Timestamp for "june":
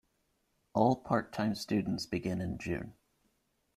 2.57-2.95